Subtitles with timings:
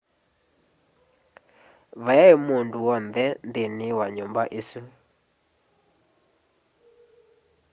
[2.05, 4.79] vayaĩ mũndũ wonthe nthĩnĩ wa nyumba ĩsu